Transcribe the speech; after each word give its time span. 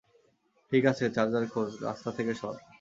ঠিক 0.71 0.83
আছে, 0.85 1.05
চার্জার 1.09 1.45
খোঁজ,- 1.47 1.69
রাস্তা 1.87 2.09
থেকে 2.11 2.33
সর। 2.33 2.55